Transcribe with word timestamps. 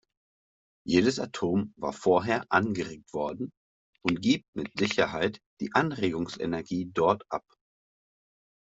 Jedes 0.83 1.19
Atom 1.19 1.75
war 1.77 1.93
vorher 1.93 2.47
angeregt 2.51 3.13
worden 3.13 3.51
und 4.03 4.19
gibt 4.19 4.45
mit 4.55 4.71
Sicherheit 4.75 5.37
die 5.59 5.75
Anregungsenergie 5.75 6.89
dort 6.91 7.21
ab. 7.31 7.43